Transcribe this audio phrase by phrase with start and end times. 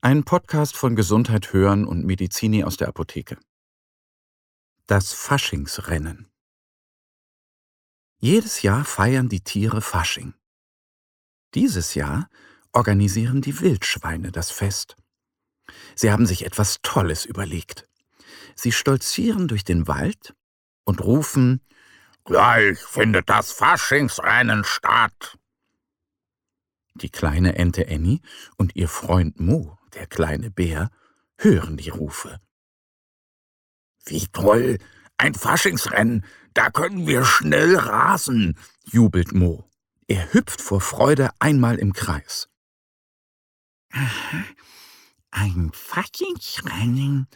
[0.00, 3.36] Ein Podcast von Gesundheit hören und Medizini aus der Apotheke.
[4.86, 6.30] Das Faschingsrennen.
[8.20, 10.34] Jedes Jahr feiern die Tiere Fasching.
[11.54, 12.30] Dieses Jahr
[12.72, 14.94] organisieren die Wildschweine das Fest.
[15.96, 17.88] Sie haben sich etwas Tolles überlegt.
[18.54, 20.32] Sie stolzieren durch den Wald
[20.84, 21.60] und rufen
[22.22, 25.38] Gleich findet das Faschingsrennen statt.
[26.94, 28.20] Die kleine Ente Annie
[28.56, 30.90] und ihr Freund Mo der kleine Bär,
[31.38, 32.40] hören die Rufe.
[34.06, 34.78] Wie toll!
[35.16, 36.24] Ein Faschingsrennen!
[36.54, 38.58] Da können wir schnell rasen!
[38.84, 39.68] jubelt Mo.
[40.06, 42.48] Er hüpft vor Freude einmal im Kreis.
[43.90, 44.44] Aha,
[45.30, 47.26] ein Faschingsrennen,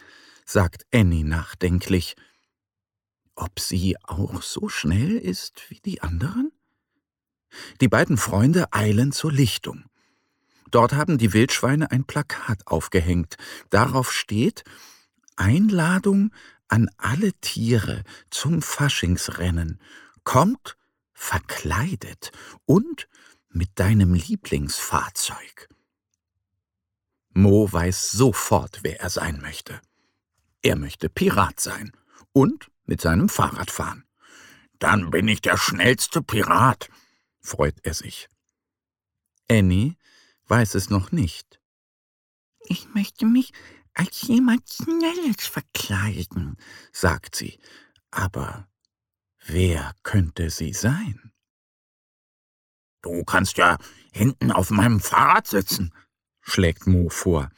[0.45, 2.15] sagt Annie nachdenklich.
[3.35, 6.51] Ob sie auch so schnell ist wie die anderen?
[7.81, 9.85] Die beiden Freunde eilen zur Lichtung.
[10.73, 13.37] Dort haben die Wildschweine ein Plakat aufgehängt.
[13.69, 14.63] Darauf steht
[15.35, 16.33] Einladung
[16.67, 19.79] an alle Tiere zum Faschingsrennen.
[20.23, 20.75] Kommt
[21.13, 22.31] verkleidet
[22.65, 23.07] und
[23.49, 25.69] mit deinem Lieblingsfahrzeug.
[27.29, 29.79] Mo weiß sofort, wer er sein möchte.
[30.63, 31.91] Er möchte Pirat sein
[32.31, 34.05] und mit seinem Fahrrad fahren.
[34.79, 36.89] Dann bin ich der schnellste Pirat,
[37.41, 38.27] freut er sich.
[39.47, 39.97] Annie
[40.47, 41.59] weiß es noch nicht.
[42.65, 43.53] Ich möchte mich
[43.93, 46.57] als jemand Schnelles verkleiden,
[46.91, 47.59] sagt sie.
[48.11, 48.67] Aber
[49.45, 51.31] wer könnte sie sein?
[53.01, 53.77] Du kannst ja
[54.11, 55.93] hinten auf meinem Fahrrad sitzen,
[56.41, 57.49] schlägt Mo vor.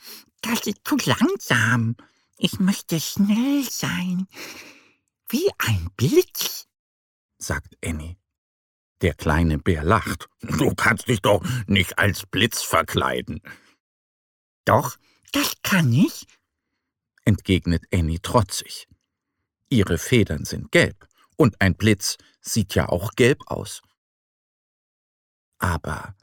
[0.42, 1.96] Das ist zu langsam.
[2.38, 4.28] Ich möchte schnell sein.
[5.30, 6.68] Wie ein Blitz,
[7.38, 8.18] sagt Annie.
[9.02, 10.28] Der kleine Bär lacht.
[10.42, 13.42] Du kannst dich doch nicht als Blitz verkleiden.
[14.66, 14.98] Doch,
[15.32, 16.26] das kann ich,
[17.26, 18.88] entgegnet Annie trotzig.
[19.70, 23.82] Ihre Federn sind gelb, und ein Blitz sieht ja auch gelb aus.
[25.58, 26.16] Aber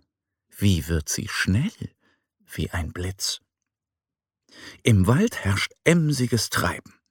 [0.49, 1.73] wie wird sie schnell
[2.47, 3.41] wie ein Blitz?
[4.83, 7.02] Im Wald herrscht emsiges Treiben.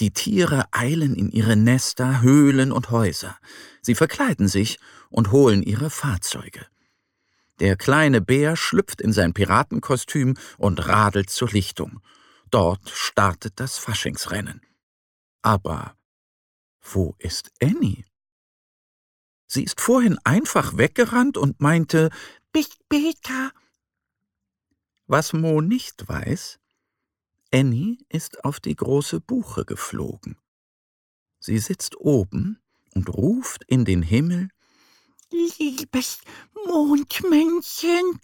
[0.00, 3.36] Die Tiere eilen in ihre Nester, Höhlen und Häuser.
[3.82, 4.78] Sie verkleiden sich
[5.10, 6.66] und holen ihre Fahrzeuge.
[7.60, 12.00] Der kleine Bär schlüpft in sein Piratenkostüm und radelt zur Lichtung.
[12.50, 14.60] Dort startet das Faschingsrennen.
[15.42, 15.96] Aber
[16.82, 18.04] wo ist Annie?
[19.46, 22.10] Sie ist vorhin einfach weggerannt und meinte,
[22.52, 23.52] bis später.
[25.06, 26.58] Was Mo nicht weiß,
[27.56, 30.36] Annie ist auf die große Buche geflogen.
[31.38, 32.60] Sie sitzt oben
[32.94, 34.50] und ruft in den Himmel
[35.30, 36.20] Liebes
[36.66, 38.20] Mondmännchen,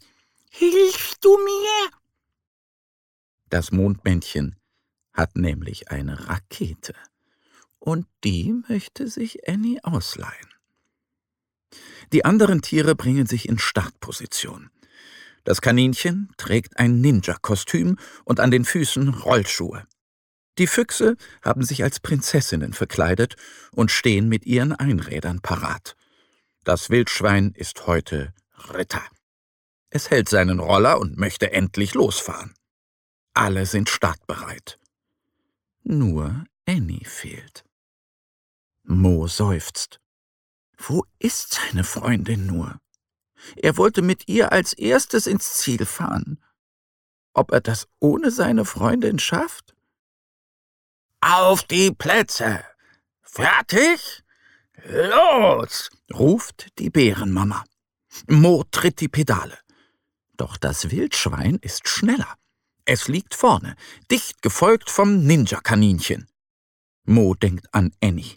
[0.51, 1.91] hilfst du mir?
[3.49, 4.57] Das Mondmännchen
[5.15, 6.95] hat nämlich eine Rakete,
[7.79, 10.51] und die möchte sich Annie ausleihen.
[12.13, 14.71] Die anderen Tiere bringen sich in Startposition.
[15.45, 19.87] Das Kaninchen trägt ein Ninja-Kostüm und an den Füßen Rollschuhe.
[20.59, 23.37] Die Füchse haben sich als Prinzessinnen verkleidet
[23.73, 25.97] und stehen mit ihren Einrädern parat.
[26.65, 28.35] Das Wildschwein ist heute
[28.73, 29.03] Ritter.
[29.91, 32.55] Es hält seinen Roller und möchte endlich losfahren.
[33.35, 34.79] Alle sind startbereit.
[35.83, 37.65] Nur Annie fehlt.
[38.85, 40.01] Mo seufzt.
[40.77, 42.79] Wo ist seine Freundin nur?
[43.57, 46.43] Er wollte mit ihr als erstes ins Ziel fahren.
[47.35, 49.75] Ob er das ohne seine Freundin schafft?
[51.21, 52.65] Auf die Plätze!
[53.23, 54.23] Fertig?
[54.85, 55.91] Los!
[56.13, 57.65] ruft die Bärenmama.
[58.27, 59.59] Mo tritt die Pedale.
[60.37, 62.37] Doch das Wildschwein ist schneller.
[62.85, 63.77] Es liegt vorne,
[64.11, 66.29] dicht gefolgt vom Ninja-Kaninchen.
[67.05, 68.37] Mo denkt an Annie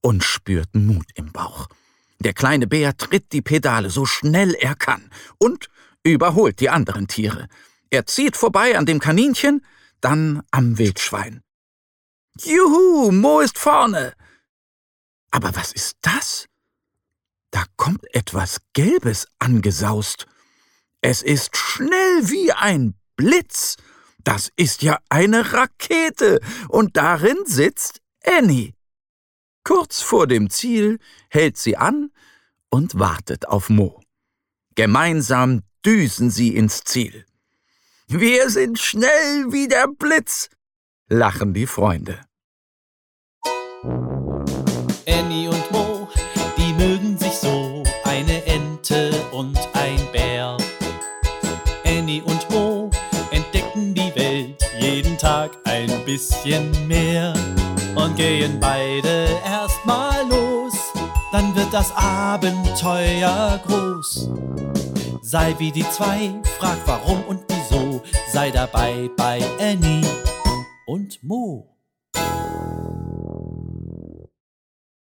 [0.00, 1.68] und spürt Mut im Bauch.
[2.20, 5.68] Der kleine Bär tritt die Pedale so schnell er kann und
[6.02, 7.48] überholt die anderen Tiere.
[7.90, 9.64] Er zieht vorbei an dem Kaninchen,
[10.00, 11.42] dann am Wildschwein.
[12.40, 14.14] Juhu, Mo ist vorne.
[15.30, 16.46] Aber was ist das?
[17.50, 20.26] Da kommt etwas Gelbes angesaust.
[21.00, 23.76] Es ist schnell wie ein Blitz.
[24.24, 26.40] Das ist ja eine Rakete.
[26.68, 28.72] Und darin sitzt Annie.
[29.64, 30.98] Kurz vor dem Ziel
[31.30, 32.10] hält sie an
[32.68, 33.98] und wartet auf Mo.
[34.74, 37.24] Gemeinsam düsen sie ins Ziel.
[38.06, 40.50] Wir sind schnell wie der Blitz,
[41.08, 42.20] lachen die Freunde.
[45.08, 46.08] Annie und Mo,
[46.58, 50.58] die mögen sich so, eine Ente und ein Bär.
[51.86, 52.90] Annie und Mo
[53.30, 57.32] entdecken die Welt jeden Tag ein bisschen mehr
[57.96, 60.92] und gehen beide erstmal los,
[61.32, 64.30] dann wird das Abenteuer groß.
[65.22, 68.02] Sei wie die zwei, frag warum und wieso,
[68.32, 70.06] sei dabei bei Annie
[70.86, 71.70] und Mo.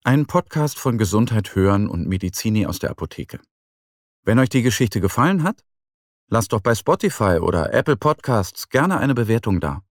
[0.04, 3.40] Ein Podcast von Gesundheit hören und Medizini aus der Apotheke.
[4.24, 5.64] Wenn euch die Geschichte gefallen hat,
[6.28, 9.82] lasst doch bei Spotify oder Apple Podcasts gerne eine Bewertung da.